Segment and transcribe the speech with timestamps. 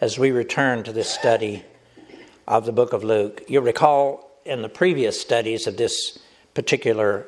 [0.00, 1.64] as we return to this study
[2.48, 3.42] of the book of Luke.
[3.48, 6.18] You'll recall in the previous studies of this
[6.54, 7.26] particular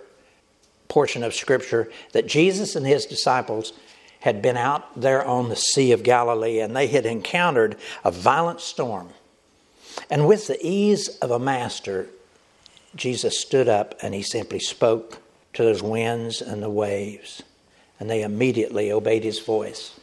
[0.89, 3.73] portion of Scripture that Jesus and his disciples
[4.21, 8.61] had been out there on the Sea of Galilee and they had encountered a violent
[8.61, 9.11] storm.
[10.11, 12.09] And with the ease of a master,
[12.95, 15.19] Jesus stood up and he simply spoke
[15.55, 17.43] to those winds and the waves,
[18.01, 19.99] and they immediately obeyed his voice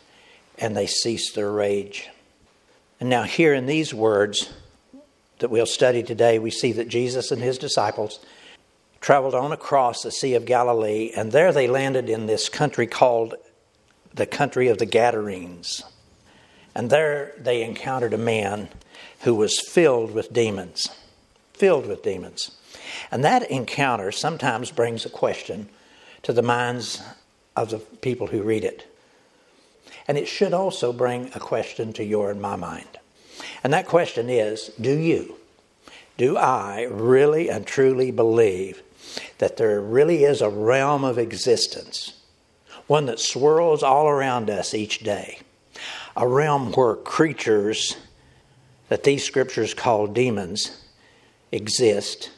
[0.60, 2.10] and they ceased their rage.
[3.00, 4.52] And now, here in these words
[5.40, 8.20] that we'll study today, we see that Jesus and his disciples
[9.00, 13.36] traveled on across the Sea of Galilee, and there they landed in this country called
[14.14, 15.84] the country of the Gadarenes.
[16.76, 18.70] And there they encountered a man
[19.22, 20.90] who was filled with demons.
[21.54, 22.52] Filled with demons.
[23.12, 25.70] And that encounter sometimes brings a question
[26.24, 27.02] to the minds
[27.56, 28.89] of the people who read it.
[30.10, 32.98] And it should also bring a question to your and my mind.
[33.64, 35.36] And that question is Do you,
[36.18, 38.82] do I really and truly believe
[39.38, 42.14] that there really is a realm of existence,
[42.88, 45.42] one that swirls all around us each day,
[46.18, 47.96] a realm where creatures
[48.88, 50.86] that these scriptures call demons
[51.52, 52.32] exist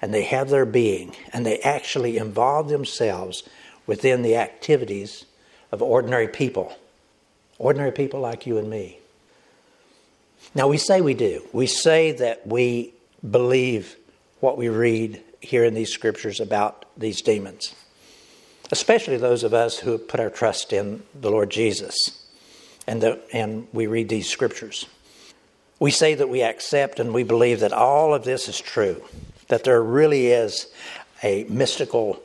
[0.00, 3.46] and they have their being and they actually involve themselves
[3.86, 5.26] within the activities
[5.70, 6.74] of ordinary people,
[7.62, 8.98] ordinary people like you and me.
[10.52, 11.46] Now, we say we do.
[11.52, 12.92] We say that we
[13.30, 13.96] believe
[14.40, 17.74] what we read here in these scriptures about these demons,
[18.72, 22.26] especially those of us who put our trust in the Lord Jesus
[22.88, 24.86] and, the, and we read these scriptures.
[25.78, 29.02] We say that we accept and we believe that all of this is true,
[29.48, 30.66] that there really is
[31.22, 32.20] a mystical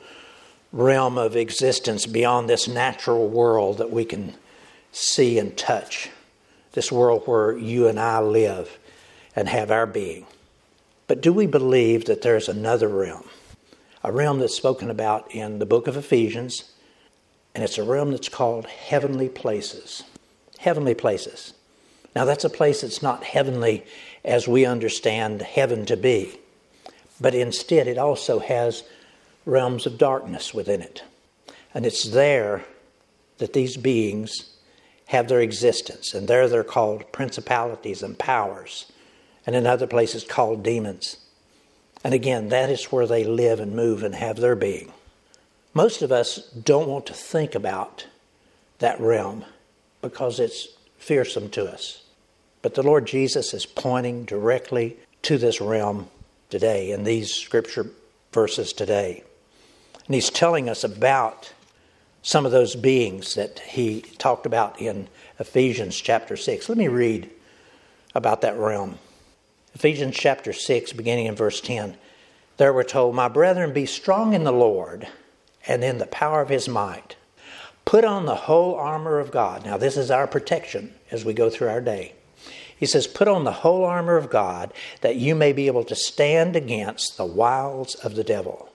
[0.74, 4.34] realm of existence beyond this natural world that we can
[4.98, 6.10] see and touch,
[6.72, 8.80] this world where you and I live
[9.36, 10.26] and have our being.
[11.06, 13.30] But do we believe that there's another realm?
[14.04, 16.72] A realm that's spoken about in the book of Ephesians,
[17.54, 20.04] and it's a realm that's called heavenly places.
[20.58, 21.54] Heavenly places.
[22.16, 23.86] Now, that's a place that's not heavenly
[24.26, 26.40] as we understand heaven to be,
[27.22, 28.84] but instead it also has
[29.46, 31.04] realms of darkness within it.
[31.74, 32.66] And it's there
[33.38, 34.57] that these beings
[35.08, 38.92] have their existence, and there they're called principalities and powers,
[39.46, 41.18] and in other places called demons.
[42.04, 44.92] And again, that is where they live and move and have their being.
[45.74, 48.08] Most of us don't want to think about
[48.80, 49.46] that realm
[50.02, 52.04] because it's fearsome to us.
[52.62, 56.10] But the Lord Jesus is pointing directly to this realm
[56.50, 57.88] today in these scripture
[58.32, 59.24] verses today.
[60.06, 61.54] And he's telling us about
[62.28, 65.08] some of those beings that he talked about in
[65.40, 66.68] Ephesians chapter 6.
[66.68, 67.30] Let me read
[68.14, 69.00] about that realm.
[69.74, 71.96] Ephesians chapter 6, beginning in verse 10.
[72.58, 75.08] There we're told, My brethren, be strong in the Lord
[75.66, 77.16] and in the power of his might.
[77.86, 79.64] Put on the whole armor of God.
[79.64, 82.14] Now, this is our protection as we go through our day.
[82.78, 85.96] He says, Put on the whole armor of God that you may be able to
[85.96, 88.68] stand against the wiles of the devil.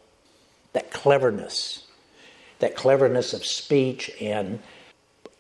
[0.72, 1.81] That cleverness,
[2.62, 4.60] that cleverness of speech and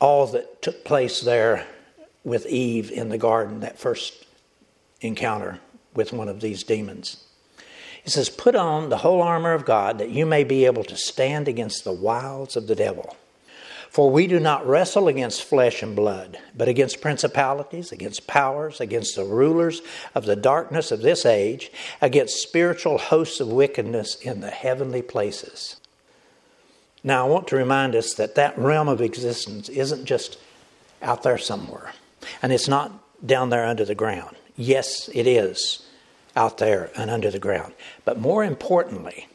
[0.00, 1.64] all that took place there
[2.24, 4.26] with Eve in the garden, that first
[5.00, 5.60] encounter
[5.94, 7.22] with one of these demons.
[8.02, 10.96] He says, Put on the whole armor of God that you may be able to
[10.96, 13.16] stand against the wiles of the devil.
[13.88, 19.14] For we do not wrestle against flesh and blood, but against principalities, against powers, against
[19.14, 19.80] the rulers
[20.16, 25.76] of the darkness of this age, against spiritual hosts of wickedness in the heavenly places.
[27.04, 30.38] Now, I want to remind us that that realm of existence isn't just
[31.00, 31.92] out there somewhere,
[32.40, 32.92] and it's not
[33.26, 34.36] down there under the ground.
[34.56, 35.84] Yes, it is
[36.36, 37.74] out there and under the ground.
[38.04, 39.28] But more importantly,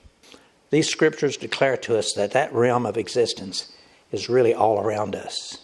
[0.70, 3.72] these scriptures declare to us that that realm of existence
[4.12, 5.60] is really all around us.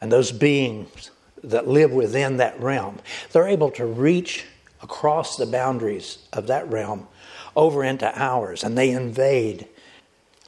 [0.00, 1.10] And those beings
[1.42, 3.00] that live within that realm,
[3.32, 4.44] they're able to reach
[4.82, 7.06] across the boundaries of that realm
[7.54, 9.68] over into ours, and they invade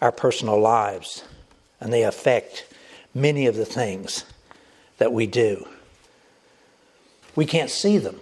[0.05, 1.25] our personal lives
[1.81, 2.67] and they affect
[3.15, 4.27] many of the things
[4.99, 5.67] that we do.
[7.35, 8.21] We can't see them,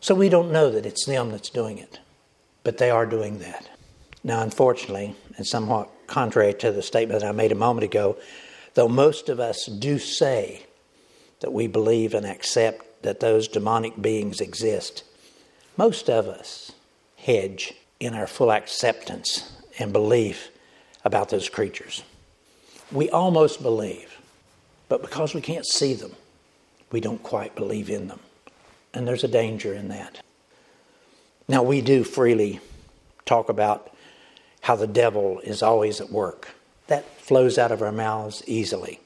[0.00, 1.98] so we don't know that it's them that's doing it,
[2.62, 3.68] but they are doing that.
[4.22, 8.16] Now, unfortunately, and somewhat contrary to the statement I made a moment ago,
[8.74, 10.66] though most of us do say
[11.40, 15.02] that we believe and accept that those demonic beings exist,
[15.76, 16.70] most of us
[17.16, 19.50] hedge in our full acceptance
[19.80, 20.51] and belief
[21.04, 22.02] about those creatures.
[22.90, 24.18] We almost believe,
[24.88, 26.12] but because we can't see them,
[26.90, 28.20] we don't quite believe in them.
[28.94, 30.20] And there's a danger in that.
[31.48, 32.60] Now, we do freely
[33.24, 33.90] talk about
[34.60, 36.50] how the devil is always at work.
[36.86, 39.00] That flows out of our mouths easily.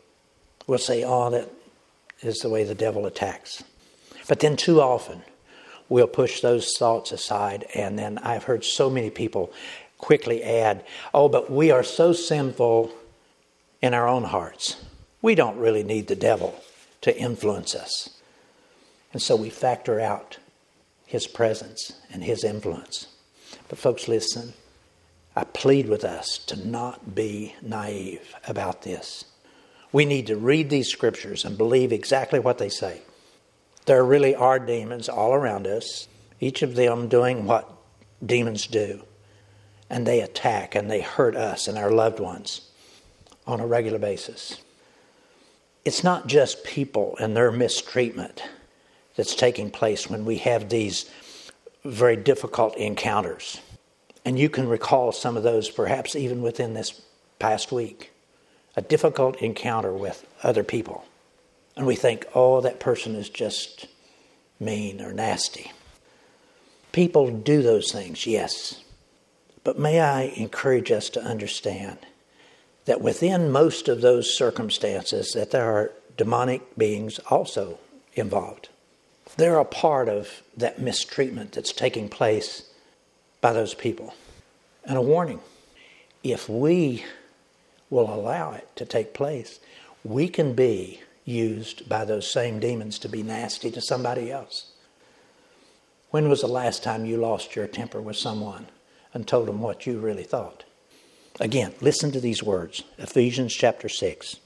[0.67, 1.49] We'll say, oh, that
[2.21, 3.63] is the way the devil attacks.
[4.29, 5.23] But then, too often,
[5.89, 7.67] we'll push those thoughts aside.
[7.75, 9.53] And then I've heard so many people
[9.99, 10.85] quickly add,
[11.15, 12.93] oh, but we are so sinful
[13.83, 14.77] in our own hearts.
[15.23, 16.61] We don't really need the devil
[17.03, 18.11] to influence us.
[19.13, 20.39] And so we factor out
[21.07, 23.07] his presence and his influence.
[23.69, 24.55] But, folks, listen.
[25.39, 29.27] I plead with us to not be naive about this.
[29.93, 33.03] We need to read these scriptures and believe exactly what they say.
[33.85, 36.09] There really are demons all around us,
[36.41, 37.71] each of them doing what
[38.25, 39.03] demons do.
[39.89, 42.63] And they attack and they hurt us and our loved ones
[43.47, 44.61] on a regular basis.
[45.85, 48.43] It's not just people and their mistreatment
[49.15, 51.11] that's taking place when we have these
[51.85, 53.61] very difficult encounters.
[54.25, 57.01] And you can recall some of those perhaps even within this
[57.39, 58.13] past week.
[58.75, 61.05] A difficult encounter with other people.
[61.77, 63.87] And we think, oh, that person is just
[64.59, 65.73] mean or nasty.
[66.93, 68.83] People do those things, yes.
[69.67, 71.99] But may I encourage us to understand
[72.85, 77.81] that within most of those circumstances that there are demonic beings also
[78.15, 78.69] involved.
[79.37, 82.71] They're a part of that mistreatment that's taking place
[83.41, 84.15] by those people.
[84.85, 85.41] And a warning
[86.23, 87.05] if we
[87.91, 89.59] will allow it to take place,
[90.05, 94.71] we can be used by those same demons to be nasty to somebody else.
[96.13, 98.69] When was the last time you lost your temper with someone
[99.17, 100.65] and told them what you really thought?
[101.41, 104.37] Again, listen to these words Ephesians chapter 6.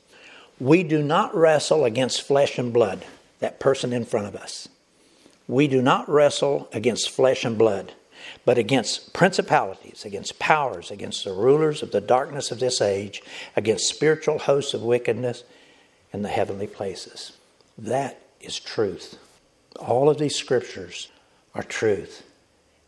[0.61, 3.05] We do not wrestle against flesh and blood,
[3.41, 4.69] that person in front of us.
[5.49, 7.95] We do not wrestle against flesh and blood,
[8.45, 13.23] but against principalities, against powers, against the rulers of the darkness of this age,
[13.57, 15.43] against spiritual hosts of wickedness
[16.13, 17.33] in the heavenly places.
[17.77, 19.19] That is truth.
[19.81, 21.09] All of these scriptures
[21.57, 22.23] are truth.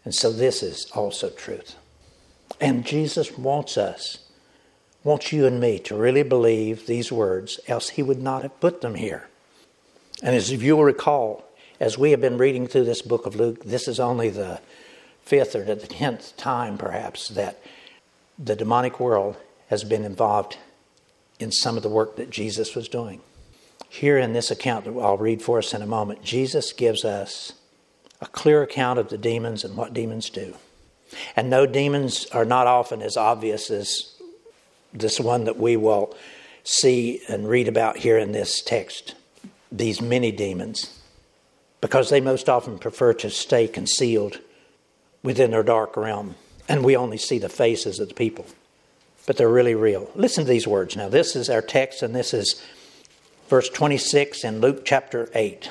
[0.04, 1.76] And so this is also truth.
[2.60, 4.18] And Jesus wants us,
[5.04, 8.80] wants you and me to really believe these words, else he would not have put
[8.80, 9.28] them here.
[10.22, 11.44] And as you will recall,
[11.80, 14.60] as we have been reading through this book of Luke, this is only the
[15.22, 17.60] fifth or the tenth time, perhaps, that
[18.38, 19.36] the demonic world
[19.68, 20.58] has been involved
[21.38, 23.20] in some of the work that Jesus was doing.
[23.88, 27.52] Here in this account that I'll read for us in a moment, Jesus gives us
[28.22, 30.54] a clear account of the demons and what demons do.
[31.36, 34.14] And no demons are not often as obvious as
[34.94, 36.16] this one that we will
[36.64, 39.16] see and read about here in this text
[39.72, 41.00] these many demons
[41.80, 44.38] because they most often prefer to stay concealed
[45.22, 46.36] within their dark realm.
[46.68, 48.46] And we only see the faces of the people,
[49.26, 50.10] but they're really real.
[50.14, 51.08] Listen to these words now.
[51.08, 52.62] This is our text, and this is
[53.48, 55.70] verse 26 in Luke chapter 8.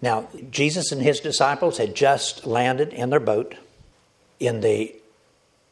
[0.00, 3.56] Now, Jesus and his disciples had just landed in their boat
[4.38, 4.94] in the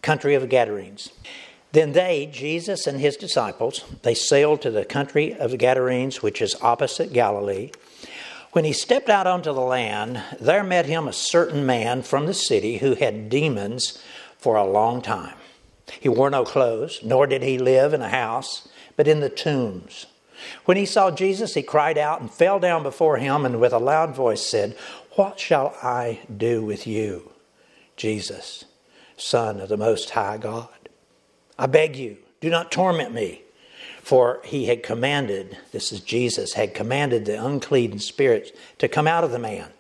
[0.03, 1.11] country of the Gadarenes.
[1.73, 6.41] Then they, Jesus and his disciples, they sailed to the country of the Gadarenes, which
[6.41, 7.71] is opposite Galilee.
[8.53, 12.35] When he stepped out onto the land, there met him a certain man from the
[12.35, 14.03] city who had demons
[14.39, 15.35] for a long time.
[16.01, 20.07] He wore no clothes, nor did he live in a house, but in the tombs.
[20.65, 23.79] When he saw Jesus, he cried out and fell down before him, and with a
[23.79, 24.77] loud voice said,
[25.13, 27.33] What shall I do with you,
[27.97, 28.65] Jesus,
[29.17, 30.69] Son of the Most High God?
[31.59, 33.43] I beg you, do not torment me.
[34.03, 39.25] For he had commanded, this is Jesus, had commanded the unclean spirits to come out
[39.25, 39.71] of the man.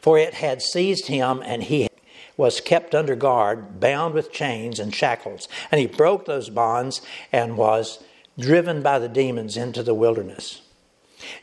[0.00, 1.88] For it had seized him, and he
[2.36, 5.48] was kept under guard, bound with chains and shackles.
[5.72, 7.02] And he broke those bonds
[7.32, 8.02] and was
[8.38, 10.62] driven by the demons into the wilderness.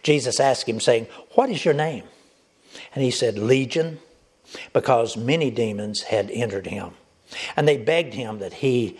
[0.03, 2.03] Jesus asked him, saying, What is your name?
[2.93, 3.99] And he said, Legion,
[4.73, 6.91] because many demons had entered him.
[7.55, 8.97] And they begged him that he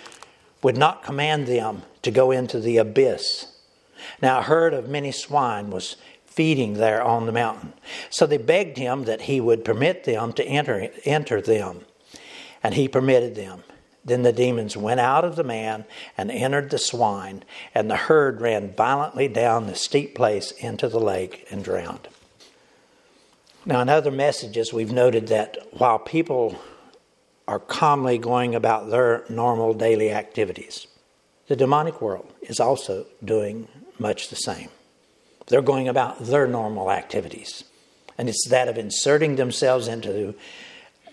[0.62, 3.48] would not command them to go into the abyss.
[4.22, 7.74] Now, a herd of many swine was feeding there on the mountain.
[8.10, 11.82] So they begged him that he would permit them to enter, enter them.
[12.62, 13.64] And he permitted them.
[14.06, 15.86] Then the demons went out of the man
[16.16, 17.44] and entered the swine,
[17.74, 22.08] and the herd ran violently down the steep place into the lake and drowned.
[23.66, 26.62] Now, in other messages, we've noted that while people
[27.48, 30.88] are calmly going about their normal daily activities.
[31.48, 33.68] The demonic world is also doing
[34.00, 34.70] much the same.
[35.48, 37.64] They're going about their normal activities.
[38.18, 40.34] And it's that of inserting themselves into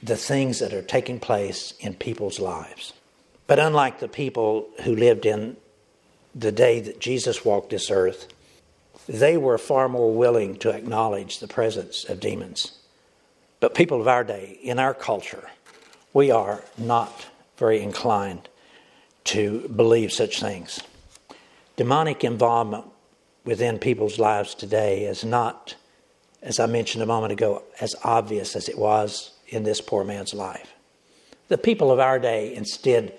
[0.03, 2.93] the things that are taking place in people's lives.
[3.47, 5.57] But unlike the people who lived in
[6.35, 8.27] the day that Jesus walked this earth,
[9.09, 12.73] they were far more willing to acknowledge the presence of demons.
[13.61, 15.51] But people of our day, in our culture,
[16.13, 18.49] we are not very inclined
[19.25, 20.81] to believe such things.
[21.77, 22.87] Demonic involvement
[23.45, 25.77] within people's lives today is not,
[26.43, 30.35] as I mentioned a moment ago, as obvious as it was in this poor man's
[30.35, 30.73] life.
[31.49, 33.19] The people of our day instead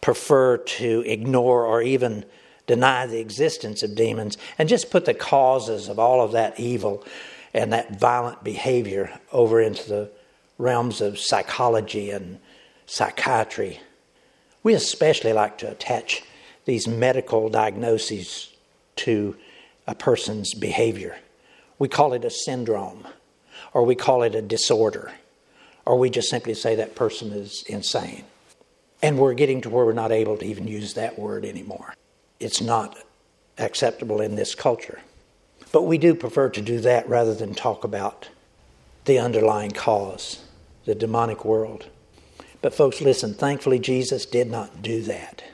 [0.00, 2.24] prefer to ignore or even
[2.66, 7.04] deny the existence of demons and just put the causes of all of that evil
[7.54, 10.10] and that violent behavior over into the
[10.58, 12.38] realms of psychology and
[12.86, 13.80] psychiatry.
[14.62, 16.22] We especially like to attach
[16.64, 18.52] these medical diagnoses
[18.96, 19.36] to
[19.86, 21.16] a person's behavior.
[21.78, 23.06] We call it a syndrome,
[23.72, 25.12] or we call it a disorder,
[25.86, 28.24] or we just simply say that person is insane.
[29.02, 31.94] And we're getting to where we're not able to even use that word anymore.
[32.40, 32.98] It's not
[33.56, 35.00] acceptable in this culture.
[35.72, 38.28] But we do prefer to do that rather than talk about
[39.04, 40.42] the underlying cause,
[40.84, 41.86] the demonic world.
[42.62, 45.44] But, folks, listen, thankfully, Jesus did not do that.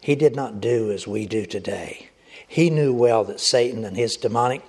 [0.00, 2.10] He did not do as we do today.
[2.46, 4.62] He knew well that Satan and his demonic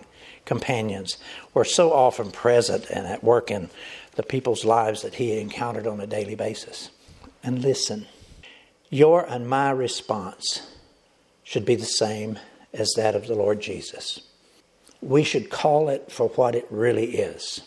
[0.46, 1.18] companions
[1.54, 3.70] were so often present and at work in
[4.16, 6.92] the people's lives that he encountered on a daily basis.
[7.44, 8.08] And listen,
[8.90, 10.62] your and my response
[11.44, 12.40] should be the same
[12.74, 14.22] as that of the Lord Jesus.
[15.02, 17.62] We should call it for what it really is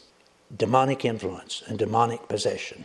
[0.56, 2.84] demonic influence and demonic possession.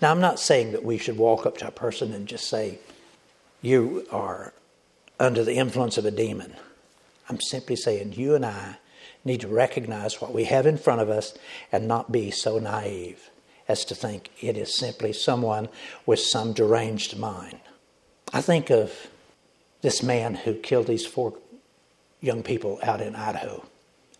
[0.00, 2.78] Now, I'm not saying that we should walk up to a person and just say,
[3.60, 4.54] You are
[5.20, 6.54] under the influence of a demon.
[7.28, 8.78] I'm simply saying you and I
[9.26, 11.34] need to recognize what we have in front of us
[11.72, 13.30] and not be so naive
[13.68, 15.68] as to think it is simply someone
[16.06, 17.58] with some deranged mind.
[18.32, 19.08] I think of
[19.82, 21.34] this man who killed these four
[22.20, 23.64] young people out in Idaho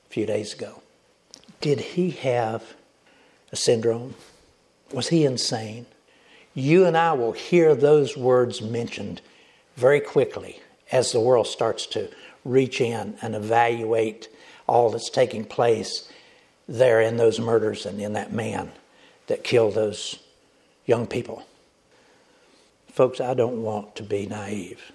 [0.09, 0.83] a few days ago.
[1.61, 2.75] Did he have
[3.53, 4.15] a syndrome?
[4.93, 5.87] Was he insane?
[6.55, 9.21] You and I will hear those words mentioned
[9.77, 10.61] very quickly
[10.91, 12.11] as the world starts to
[12.45, 14.29] reach in and evaluate
[14.67, 16.11] all that's taking place
[16.69, 18.73] there in those murders and in that man
[19.27, 20.19] that killed those
[20.85, 21.45] young people.
[22.93, 24.93] Folks, I don't want to be naive.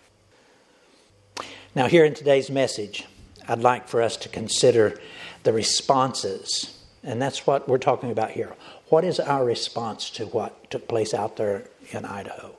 [1.75, 3.05] Now, here in today's message,
[3.47, 4.99] I'd like for us to consider
[5.43, 8.53] the responses, and that's what we're talking about here.
[8.89, 12.55] What is our response to what took place out there in Idaho?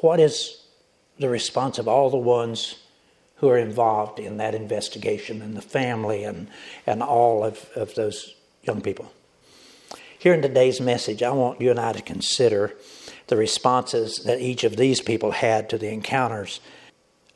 [0.00, 0.62] What is
[1.18, 2.76] the response of all the ones
[3.36, 6.48] who are involved in that investigation and the family and,
[6.86, 9.12] and all of, of those young people?
[10.18, 12.72] Here in today's message, I want you and I to consider
[13.26, 16.60] the responses that each of these people had to the encounters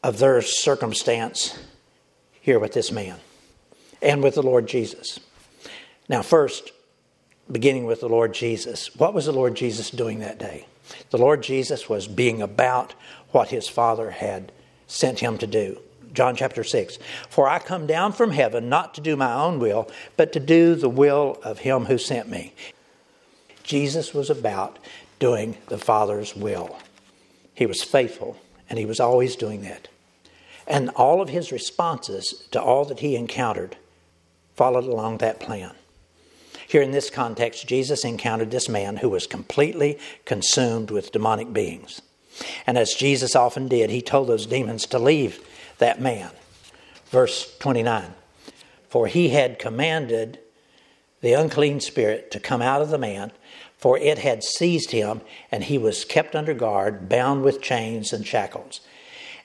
[0.02, 1.58] of their circumstance
[2.40, 3.18] here with this man
[4.00, 5.20] and with the Lord Jesus.
[6.08, 6.72] Now, first,
[7.50, 10.66] beginning with the Lord Jesus, what was the Lord Jesus doing that day?
[11.10, 12.94] The Lord Jesus was being about
[13.32, 14.52] what his Father had
[14.86, 15.78] sent him to do.
[16.18, 16.98] John chapter 6.
[17.28, 20.74] For I come down from heaven not to do my own will, but to do
[20.74, 22.54] the will of him who sent me.
[23.62, 24.80] Jesus was about
[25.20, 26.76] doing the Father's will.
[27.54, 28.36] He was faithful,
[28.68, 29.86] and he was always doing that.
[30.66, 33.76] And all of his responses to all that he encountered
[34.56, 35.70] followed along that plan.
[36.66, 42.02] Here in this context, Jesus encountered this man who was completely consumed with demonic beings.
[42.66, 45.44] And as Jesus often did, he told those demons to leave
[45.78, 46.30] that man.
[47.06, 48.14] Verse 29
[48.88, 50.38] For he had commanded
[51.20, 53.32] the unclean spirit to come out of the man,
[53.76, 55.20] for it had seized him,
[55.50, 58.80] and he was kept under guard, bound with chains and shackles.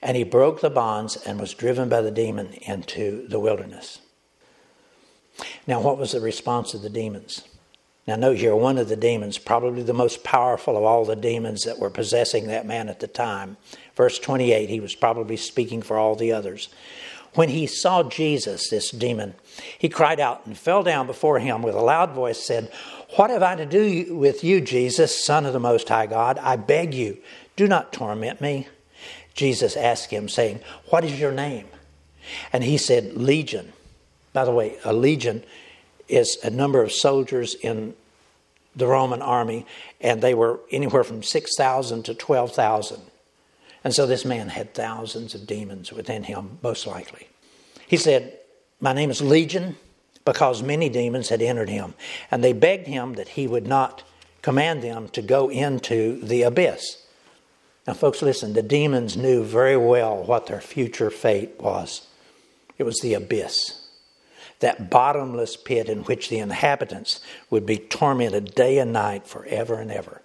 [0.02, 4.00] And he broke the bonds and was driven by the demon into the wilderness.
[5.66, 7.44] Now, what was the response of the demons?
[8.06, 11.64] Now, note here, one of the demons, probably the most powerful of all the demons
[11.64, 13.56] that were possessing that man at the time,
[13.96, 16.70] verse 28, he was probably speaking for all the others.
[17.36, 19.34] When he saw Jesus, this demon,
[19.78, 22.72] he cried out and fell down before him with a loud voice, said,
[23.16, 26.38] What have I to do with you, Jesus, Son of the Most High God?
[26.38, 27.18] I beg you,
[27.56, 28.68] do not torment me.
[29.34, 30.60] Jesus asked him, saying,
[30.90, 31.68] What is your name?
[32.52, 33.74] And he said, Legion.
[34.32, 35.44] By the way, a legion
[36.08, 37.94] is a number of soldiers in
[38.76, 39.66] the Roman army,
[40.02, 43.02] and they were anywhere from 6,000 to 12,000.
[43.84, 47.28] And so this man had thousands of demons within him, most likely.
[47.88, 48.38] He said,
[48.80, 49.76] My name is Legion,
[50.26, 51.94] because many demons had entered him.
[52.32, 54.04] And they begged him that he would not
[54.42, 57.06] command them to go into the abyss.
[57.86, 62.08] Now, folks, listen, the demons knew very well what their future fate was
[62.78, 63.80] it was the abyss.
[64.60, 69.92] That bottomless pit in which the inhabitants would be tormented day and night forever and
[69.92, 70.23] ever.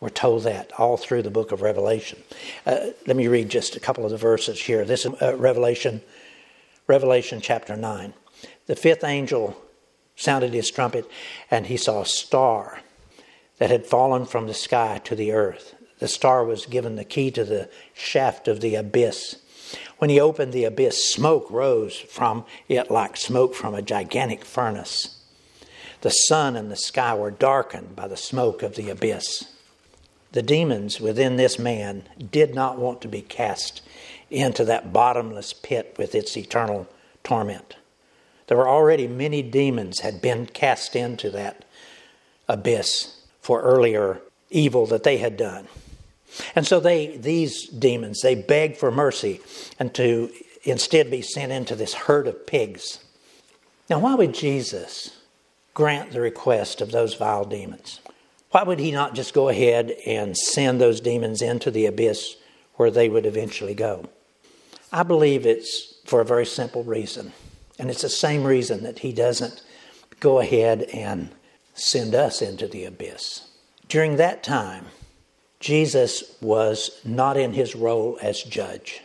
[0.00, 2.22] We're told that all through the book of Revelation.
[2.64, 4.84] Uh, let me read just a couple of the verses here.
[4.84, 6.02] This is uh, Revelation,
[6.86, 8.14] Revelation chapter 9.
[8.66, 9.56] The fifth angel
[10.14, 11.10] sounded his trumpet,
[11.50, 12.80] and he saw a star
[13.58, 15.74] that had fallen from the sky to the earth.
[15.98, 19.36] The star was given the key to the shaft of the abyss.
[19.98, 25.20] When he opened the abyss, smoke rose from it like smoke from a gigantic furnace.
[26.02, 29.57] The sun and the sky were darkened by the smoke of the abyss.
[30.32, 33.82] The demons within this man did not want to be cast
[34.30, 36.86] into that bottomless pit with its eternal
[37.24, 37.76] torment.
[38.46, 41.64] There were already many demons had been cast into that
[42.48, 44.20] abyss for earlier
[44.50, 45.68] evil that they had done.
[46.54, 49.40] And so they these demons they begged for mercy
[49.78, 50.30] and to
[50.64, 52.98] instead be sent into this herd of pigs.
[53.88, 55.16] Now why would Jesus
[55.72, 58.00] grant the request of those vile demons?
[58.50, 62.36] Why would he not just go ahead and send those demons into the abyss
[62.74, 64.08] where they would eventually go?
[64.90, 67.32] I believe it's for a very simple reason.
[67.78, 69.62] And it's the same reason that he doesn't
[70.20, 71.30] go ahead and
[71.74, 73.48] send us into the abyss.
[73.88, 74.86] During that time,
[75.60, 79.02] Jesus was not in his role as judge.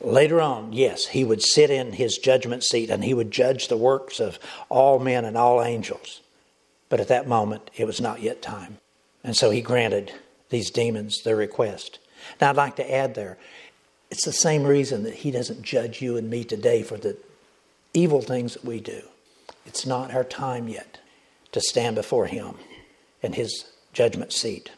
[0.00, 3.76] Later on, yes, he would sit in his judgment seat and he would judge the
[3.76, 6.20] works of all men and all angels.
[6.88, 8.78] But at that moment, it was not yet time.
[9.22, 10.12] And so he granted
[10.50, 11.98] these demons their request.
[12.40, 13.38] Now, I'd like to add there,
[14.10, 17.16] it's the same reason that he doesn't judge you and me today for the
[17.94, 19.02] evil things that we do.
[19.66, 20.98] It's not our time yet
[21.52, 22.56] to stand before Him
[23.22, 24.70] in His judgment seat.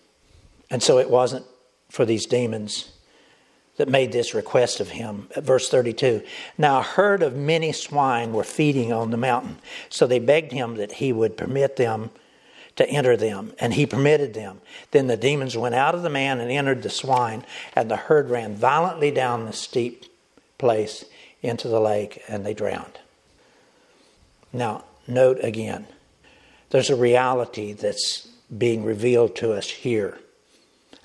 [0.70, 1.46] And so it wasn't
[1.90, 2.92] for these demons
[3.76, 5.28] that made this request of him.
[5.36, 6.22] Verse 32
[6.58, 9.58] Now a herd of many swine were feeding on the mountain,
[9.88, 12.10] so they begged him that he would permit them
[12.76, 14.60] to enter them, and he permitted them.
[14.90, 18.30] Then the demons went out of the man and entered the swine, and the herd
[18.30, 20.04] ran violently down the steep
[20.58, 21.04] place
[21.42, 22.98] into the lake, and they drowned.
[24.52, 25.86] Now, note again,
[26.70, 30.18] there's a reality that's being revealed to us here,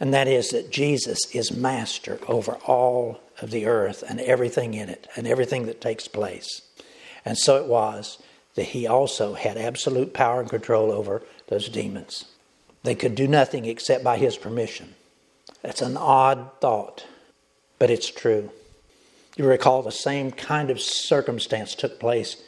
[0.01, 4.89] and that is that Jesus is master over all of the earth and everything in
[4.89, 6.63] it and everything that takes place.
[7.23, 8.17] And so it was
[8.55, 12.25] that he also had absolute power and control over those demons.
[12.81, 14.95] They could do nothing except by his permission.
[15.61, 17.05] That's an odd thought,
[17.77, 18.49] but it's true.
[19.37, 22.41] You recall the same kind of circumstance took place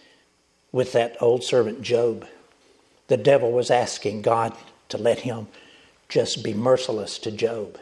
[0.72, 2.26] with that old servant Job.
[3.10, 4.58] The devil was asking God
[4.90, 5.46] to let him
[6.14, 7.80] just be merciless to Job,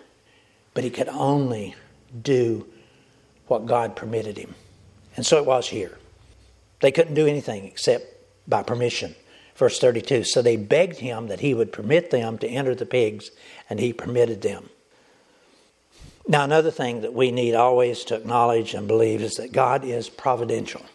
[0.73, 1.75] but he could only
[2.21, 2.65] do
[3.47, 4.55] what God permitted him.
[5.17, 5.97] And so it was here.
[6.79, 8.05] They couldn't do anything except
[8.47, 9.15] by permission.
[9.55, 13.31] Verse 32 So they begged him that he would permit them to enter the pigs,
[13.69, 14.69] and he permitted them.
[16.25, 20.07] Now, another thing that we need always to acknowledge and believe is that God is
[20.07, 20.85] providential.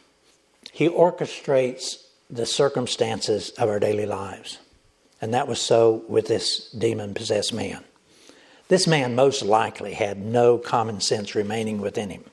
[0.72, 4.58] He orchestrates the circumstances of our daily lives.
[5.20, 7.84] And that was so with this demon possessed man.
[8.68, 12.24] This man most likely had no common sense remaining within him.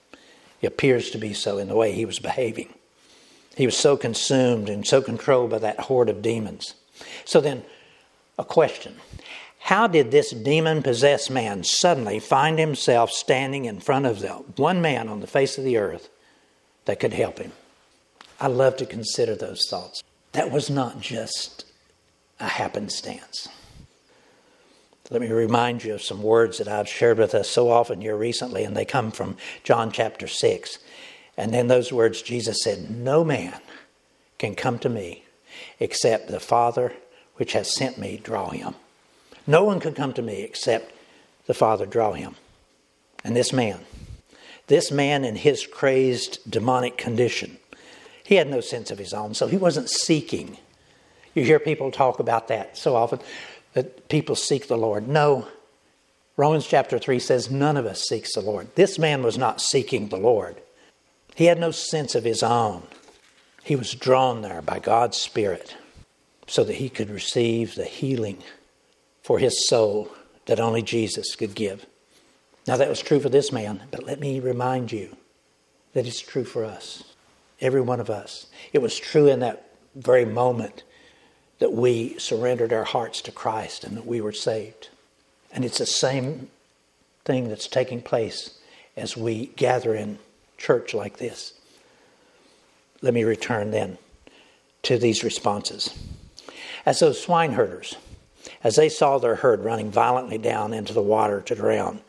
[0.61, 2.73] It appears to be so in the way he was behaving.
[3.55, 6.73] He was so consumed and so controlled by that horde of demons.
[7.25, 7.63] So then,
[8.39, 8.95] a question
[9.59, 14.81] How did this demon possessed man suddenly find himself standing in front of the one
[14.81, 16.09] man on the face of the earth
[16.85, 17.51] that could help him?
[18.39, 20.01] I love to consider those thoughts.
[20.31, 21.65] That was not just
[22.43, 23.47] a happenstance.
[25.09, 28.15] Let me remind you of some words that I've shared with us so often here
[28.15, 30.79] recently, and they come from John chapter 6.
[31.37, 33.59] And in those words, Jesus said, No man
[34.39, 35.23] can come to me
[35.79, 36.93] except the Father
[37.35, 38.75] which has sent me draw him.
[39.47, 40.93] No one can come to me except
[41.45, 42.35] the Father draw him.
[43.23, 43.79] And this man,
[44.67, 47.57] this man in his crazed demonic condition,
[48.23, 50.57] he had no sense of his own, so he wasn't seeking.
[51.33, 53.19] You hear people talk about that so often
[53.73, 55.07] that people seek the Lord.
[55.07, 55.47] No.
[56.37, 58.73] Romans chapter 3 says none of us seeks the Lord.
[58.75, 60.61] This man was not seeking the Lord.
[61.35, 62.83] He had no sense of his own.
[63.63, 65.75] He was drawn there by God's Spirit
[66.47, 68.43] so that he could receive the healing
[69.21, 70.09] for his soul
[70.45, 71.85] that only Jesus could give.
[72.67, 75.15] Now, that was true for this man, but let me remind you
[75.93, 77.03] that it's true for us
[77.61, 78.47] every one of us.
[78.73, 80.83] It was true in that very moment
[81.63, 84.89] that we surrendered our hearts to Christ and that we were saved.
[85.49, 86.49] And it's the same
[87.23, 88.59] thing that's taking place
[88.97, 90.19] as we gather in
[90.57, 91.53] church like this.
[93.01, 93.97] Let me return then
[94.81, 95.97] to these responses.
[96.85, 97.95] As those swineherders,
[98.61, 102.01] as they saw their herd running violently down into the water to drown,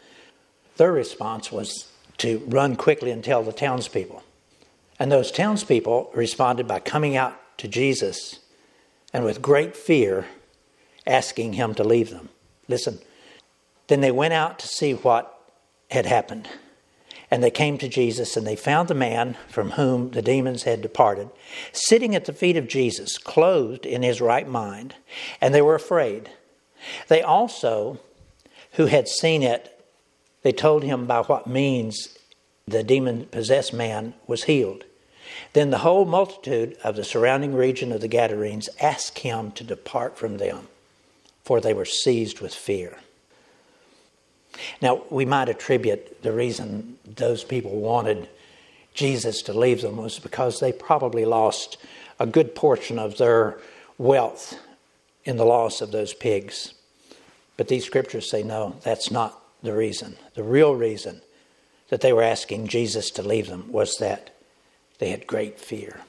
[0.79, 4.25] their response was to run quickly and tell the townspeople.
[4.99, 8.41] And those townspeople responded by coming out to Jesus
[9.15, 10.27] and with great fear
[11.07, 12.29] asking him to leave them.
[12.69, 12.99] Listen.
[13.87, 15.31] Then they went out to see what
[15.91, 16.49] had happened.
[17.31, 20.83] And they came to Jesus and they found the man from whom the demons had
[20.83, 21.31] departed
[21.73, 24.95] sitting at the feet of Jesus, clothed in his right mind,
[25.41, 26.31] and they were afraid.
[27.09, 27.99] They also,
[28.73, 29.71] who had seen it,
[30.43, 32.17] they told him by what means
[32.67, 34.85] the demon possessed man was healed.
[35.53, 40.19] Then the whole multitude of the surrounding region of the Gadarenes asked him to depart
[40.19, 40.69] from them,
[41.43, 42.99] for they were seized with fear.
[44.81, 48.29] Now, we might attribute the reason those people wanted
[48.95, 51.77] Jesus to leave them was because they probably lost
[52.21, 53.59] a good portion of their
[53.99, 54.59] wealth
[55.25, 56.75] in the loss of those pigs.
[57.57, 60.17] But these scriptures say no, that's not the reason.
[60.35, 61.23] The real reason
[61.89, 64.31] that they were asking Jesus to leave them was that
[64.99, 66.01] they had great fear.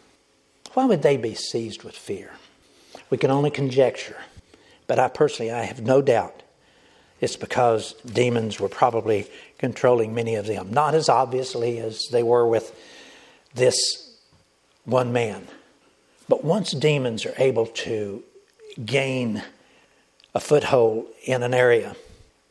[0.73, 2.31] Why would they be seized with fear?
[3.09, 4.17] We can only conjecture,
[4.87, 6.43] but I personally I have no doubt
[7.21, 12.47] it's because demons were probably controlling many of them, not as obviously as they were
[12.47, 12.77] with
[13.53, 13.75] this
[14.83, 15.47] one man.
[16.27, 18.23] But once demons are able to
[18.85, 19.43] gain
[20.33, 21.95] a foothold in an area,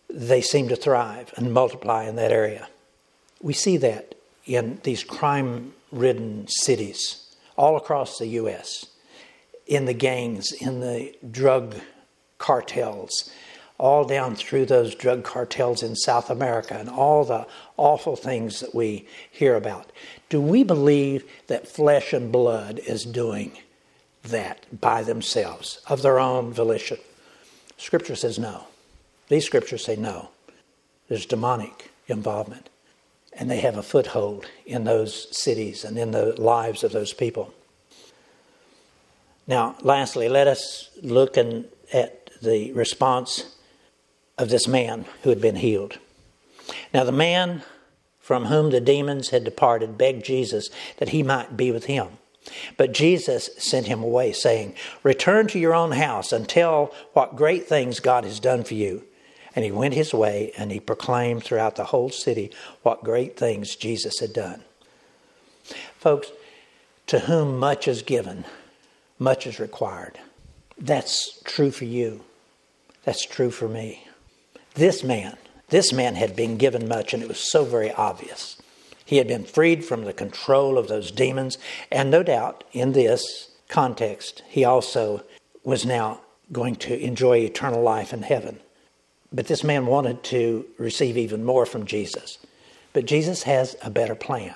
[0.08, 2.68] they seem to thrive and multiply in that area.
[3.42, 4.14] We see that
[4.46, 8.86] in these crime ridden cities all across the U.S.,
[9.66, 11.76] in the gangs, in the drug
[12.38, 13.30] cartels,
[13.78, 18.74] all down through those drug cartels in South America and all the awful things that
[18.74, 19.90] we hear about.
[20.28, 23.52] Do we believe that flesh and blood is doing
[24.22, 26.98] that by themselves, of their own volition?
[27.76, 28.64] Scripture says no.
[29.28, 30.28] These scriptures say no.
[31.08, 32.68] There's demonic involvement,
[33.36, 37.52] and they have a foothold in those cities and in the lives of those people.
[39.46, 43.54] Now, lastly, let us look in, at the response
[44.38, 45.98] of this man who had been healed.
[46.92, 47.62] Now, the man
[48.20, 52.08] from whom the demons had departed begged Jesus that he might be with him.
[52.76, 57.66] But Jesus sent him away, saying, Return to your own house and tell what great
[57.66, 59.04] things God has done for you.
[59.54, 62.50] And he went his way and he proclaimed throughout the whole city
[62.82, 64.64] what great things Jesus had done.
[65.98, 66.30] Folks,
[67.06, 68.44] to whom much is given,
[69.18, 70.18] much is required.
[70.78, 72.24] That's true for you.
[73.04, 74.08] That's true for me.
[74.74, 75.36] This man,
[75.68, 78.60] this man had been given much, and it was so very obvious.
[79.04, 81.58] He had been freed from the control of those demons,
[81.92, 85.22] and no doubt in this context, he also
[85.62, 88.60] was now going to enjoy eternal life in heaven.
[89.34, 92.38] But this man wanted to receive even more from Jesus.
[92.92, 94.54] But Jesus has a better plan.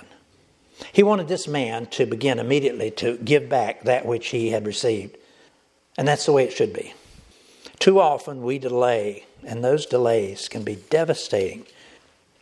[0.93, 5.17] He wanted this man to begin immediately to give back that which he had received.
[5.97, 6.95] And that's the way it should be.
[7.81, 11.67] Too often we delay, and those delays can be devastating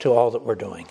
[0.00, 0.86] to all that we're doing.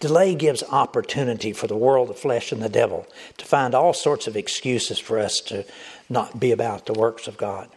[0.00, 3.06] Delay gives opportunity for the world, the flesh, and the devil
[3.38, 5.64] to find all sorts of excuses for us to
[6.08, 7.68] not be about the works of God.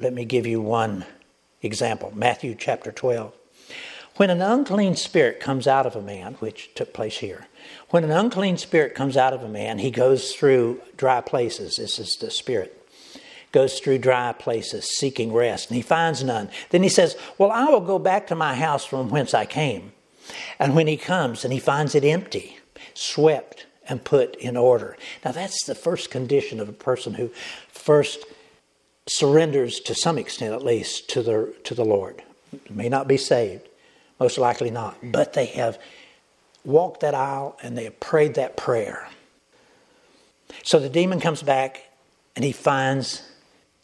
[0.00, 1.04] Let me give you one
[1.64, 3.32] example Matthew chapter 12.
[4.16, 7.48] When an unclean spirit comes out of a man, which took place here,
[7.90, 11.76] when an unclean spirit comes out of a man, he goes through dry places.
[11.76, 12.80] This is the spirit
[13.54, 16.50] goes through dry places seeking rest, and he finds none.
[16.70, 19.92] Then he says, Well, I will go back to my house from whence I came.
[20.58, 22.58] And when he comes and he finds it empty,
[22.94, 24.96] swept, and put in order.
[25.24, 27.30] Now, that's the first condition of a person who
[27.68, 28.24] first
[29.06, 32.22] surrenders to some extent, at least, to the, to the Lord.
[32.70, 33.68] May not be saved,
[34.18, 35.78] most likely not, but they have
[36.64, 39.08] walked that aisle and they have prayed that prayer.
[40.62, 41.90] So the demon comes back
[42.36, 43.22] and he finds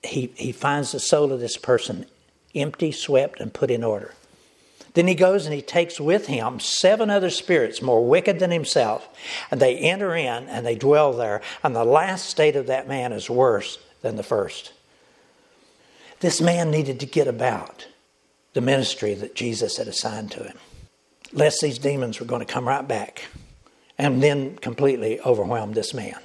[0.03, 2.07] he, he finds the soul of this person
[2.55, 4.15] empty, swept, and put in order.
[4.95, 9.09] Then he goes and he takes with him seven other spirits more wicked than himself,
[9.51, 11.43] and they enter in and they dwell there.
[11.63, 14.73] And the last state of that man is worse than the first.
[16.21, 17.87] This man needed to get about
[18.53, 20.59] the ministry that Jesus had assigned to him,
[21.33, 23.25] lest these demons were going to come right back
[23.99, 26.17] and then completely overwhelm this man.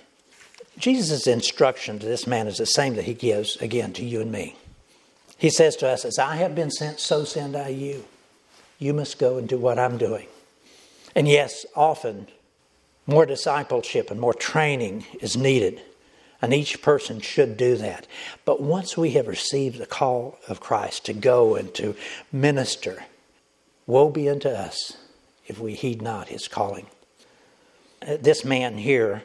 [0.77, 4.31] Jesus' instruction to this man is the same that he gives again to you and
[4.31, 4.57] me.
[5.37, 8.05] He says to us, As I have been sent, so send I you.
[8.79, 10.27] You must go and do what I'm doing.
[11.15, 12.27] And yes, often
[13.07, 15.81] more discipleship and more training is needed,
[16.41, 18.07] and each person should do that.
[18.43, 21.95] But once we have received the call of Christ to go and to
[22.31, 23.05] minister,
[23.87, 24.97] woe be unto us
[25.47, 26.87] if we heed not his calling.
[28.01, 29.23] This man here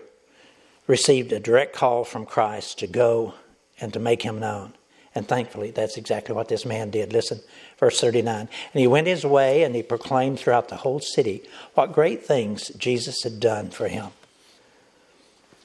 [0.87, 3.35] received a direct call from Christ to go
[3.81, 4.75] and to make him known.
[5.15, 7.13] And thankfully, that's exactly what this man did.
[7.13, 7.41] Listen,
[7.79, 8.41] verse 39.
[8.41, 11.43] And he went his way and he proclaimed throughout the whole city
[11.75, 14.11] what great things Jesus had done for him.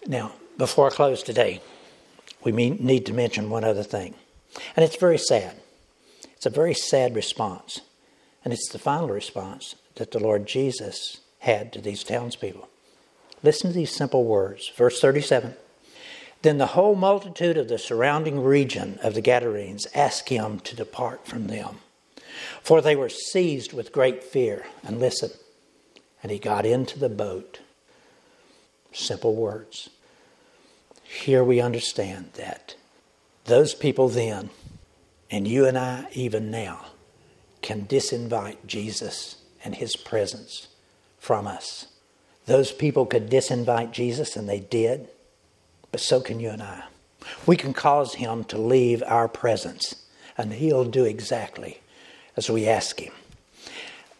[0.07, 1.61] Now, before I close today,
[2.43, 4.15] we need to mention one other thing.
[4.75, 5.55] And it's very sad.
[6.33, 7.81] It's a very sad response.
[8.43, 12.69] And it's the final response that the Lord Jesus had to these townspeople.
[13.43, 14.71] Listen to these simple words.
[14.75, 15.55] Verse 37
[16.45, 21.25] then the whole multitude of the surrounding region of the Gadarenes asked him to depart
[21.25, 21.79] from them,
[22.61, 24.67] for they were seized with great fear.
[24.83, 25.31] And listen,
[26.21, 27.61] and he got into the boat.
[28.93, 29.89] Simple words.
[31.25, 32.75] Here we understand that
[33.45, 34.51] those people then,
[35.31, 36.85] and you and I even now,
[37.63, 40.67] can disinvite Jesus and his presence
[41.17, 41.87] from us.
[42.45, 45.09] Those people could disinvite Jesus, and they did
[45.91, 46.83] but so can you and I.
[47.47, 49.95] We can cause him to leave our presence,
[50.37, 51.81] and he'll do exactly
[52.37, 53.13] as we ask him.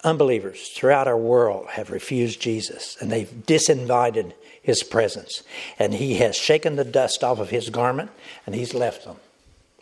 [0.06, 5.44] Unbelievers throughout our world have refused Jesus, and they've disinvited his presence.
[5.80, 8.12] And he has shaken the dust off of his garment,
[8.46, 9.18] and he's left them.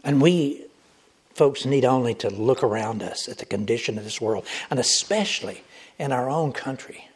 [0.03, 0.65] And we,
[1.35, 5.61] folks, need only to look around us at the condition of this world, and especially
[5.99, 7.09] in our own country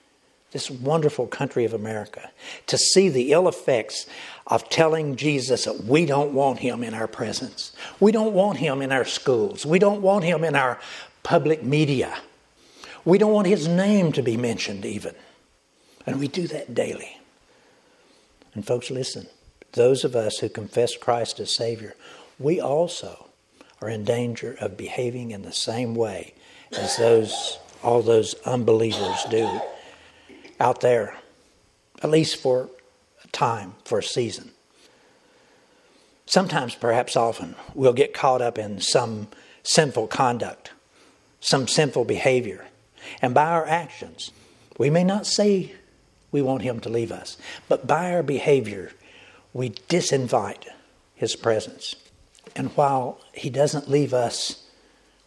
[0.52, 2.32] this wonderful country of America,
[2.68, 4.06] to see the ill effects
[4.48, 7.74] of telling Jesus that we don't want him in our presence.
[8.00, 9.66] We don't want him in our schools.
[9.66, 10.80] We don't want him in our
[11.22, 12.18] public media.
[13.08, 15.16] We don't want his name to be mentioned, even.
[16.06, 17.18] And we do that daily.
[18.54, 19.28] And, folks, listen
[19.72, 21.96] those of us who confess Christ as Savior,
[22.38, 23.30] we also
[23.82, 26.34] are in danger of behaving in the same way
[26.74, 29.62] as those all those unbelievers do
[30.60, 31.16] out there,
[32.04, 32.70] at least for
[33.24, 34.52] a time, for a season.
[36.26, 39.30] Sometimes, perhaps often, we'll get caught up in some
[39.64, 40.72] sinful conduct,
[41.40, 42.66] some sinful behavior.
[43.22, 44.32] And by our actions,
[44.78, 45.74] we may not say
[46.32, 48.92] we want Him to leave us, but by our behavior,
[49.54, 50.66] we disinvite
[51.16, 51.96] His presence.
[52.56, 54.64] And while He doesn't leave us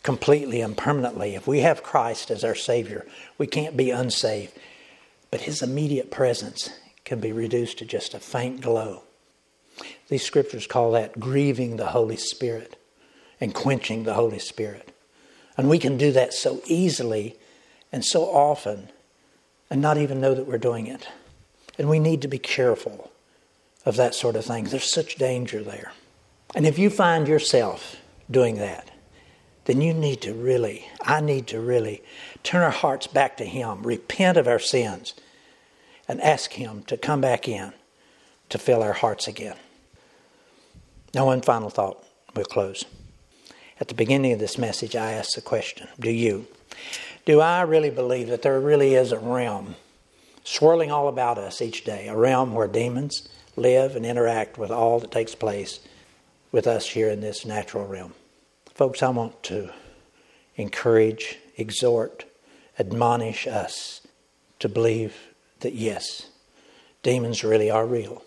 [0.02, 3.06] completely and permanently, if we have Christ as our Savior,
[3.38, 4.58] we can't be unsaved
[5.30, 6.70] but his immediate presence
[7.04, 9.02] can be reduced to just a faint glow.
[10.08, 12.76] These scriptures call that grieving the Holy Spirit
[13.40, 14.92] and quenching the Holy Spirit.
[15.56, 17.36] And we can do that so easily
[17.92, 18.90] and so often
[19.70, 21.09] and not even know that we're doing it.
[21.79, 23.11] And we need to be careful
[23.87, 24.64] of that sort of thing.
[24.64, 25.92] There's such danger there.
[26.55, 27.96] And if you find yourself
[28.31, 28.90] doing that,
[29.64, 32.03] then you need to really, I need to really
[32.42, 35.14] turn our hearts back to Him, repent of our sins,
[36.09, 37.72] and ask Him to come back in
[38.48, 39.57] to fill our hearts again.
[41.14, 42.05] Now, one final thought.
[42.35, 42.85] We'll close.
[43.81, 46.46] At the beginning of this message, I asked the question Do you?
[47.26, 49.76] Do I really believe that there really is a realm
[50.44, 54.98] swirling all about us each day, a realm where demons live and interact with all
[55.00, 55.80] that takes place
[56.50, 58.14] with us here in this natural realm?
[58.74, 59.70] Folks, I want to
[60.56, 62.24] encourage, exhort,
[62.78, 64.00] admonish us
[64.59, 65.14] to believe
[65.61, 66.30] that yes,
[67.02, 68.22] demons really are real.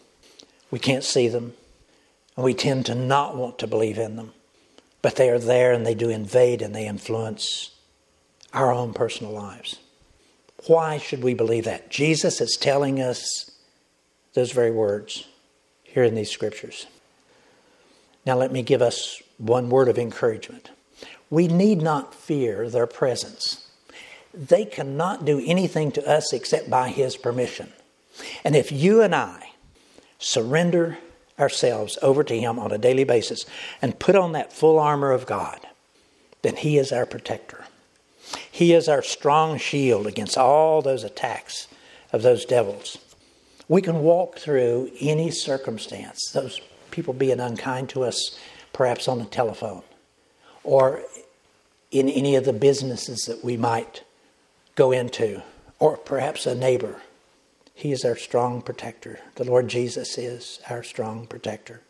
[0.69, 1.53] We can't see them,
[2.35, 4.33] and we tend to not want to believe in them,
[5.01, 7.72] but they are there and they do invade and they influence
[8.53, 9.79] our own personal lives.
[10.67, 11.89] Why should we believe that?
[11.89, 13.51] Jesus is telling us
[14.33, 15.27] those very words
[15.83, 16.87] here in these scriptures.
[18.25, 20.69] Now, let me give us one word of encouragement.
[21.29, 23.67] We need not fear their presence.
[24.33, 27.73] They cannot do anything to us except by His permission.
[28.43, 29.51] And if you and I
[30.19, 30.97] surrender
[31.37, 33.45] ourselves over to Him on a daily basis
[33.81, 35.59] and put on that full armor of God,
[36.41, 37.62] then He is our protector.
[38.53, 41.67] He is our strong shield against all those attacks
[42.11, 42.99] of those devils.
[43.67, 46.61] We can walk through any circumstance, those
[46.91, 48.37] people being unkind to us
[48.71, 49.81] perhaps on the telephone
[50.63, 51.01] or
[51.89, 54.03] in any of the businesses that we might
[54.75, 55.41] go into,
[55.79, 57.01] or perhaps a neighbor
[57.73, 59.19] He is our strong protector.
[59.33, 61.81] The Lord Jesus is our strong protector.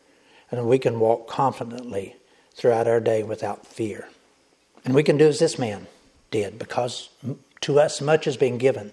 [0.50, 2.16] And we can walk confidently
[2.54, 4.08] throughout our day without fear.
[4.82, 5.88] And we can do as this man
[6.34, 7.10] did, because
[7.60, 8.90] to us much has been given.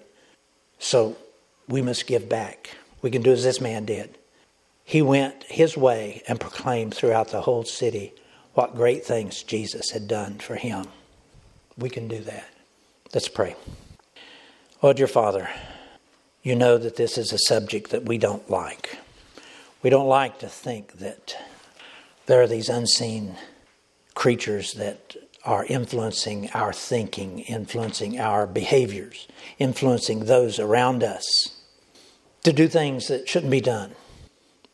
[0.78, 1.18] So
[1.68, 2.78] we must give back.
[3.02, 4.16] We can do as this man did.
[4.86, 8.14] He went his way and proclaimed throughout the whole city
[8.54, 10.86] what great things Jesus had done for him.
[11.80, 12.48] We can do that.
[13.12, 13.56] Let's pray.
[14.84, 15.50] Oh, dear Father,
[16.44, 19.00] you know that this is a subject that we don't like.
[19.82, 21.36] We don't like to think that
[22.28, 23.36] there are these unseen
[24.14, 29.28] creatures that are influencing our thinking, influencing our behaviors,
[29.58, 31.26] influencing those around us
[32.44, 33.92] to do things that shouldn't be done.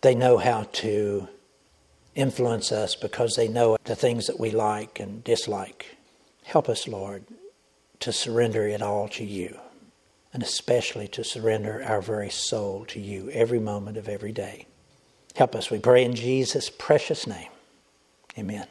[0.02, 1.28] They know how to
[2.16, 5.98] influence us because they know the things that we like and dislike.
[6.44, 7.24] Help us, Lord,
[8.00, 9.58] to surrender it all to you,
[10.34, 14.66] and especially to surrender our very soul to you every moment of every day.
[15.36, 17.50] Help us, we pray in Jesus' precious name.
[18.38, 18.68] Amen.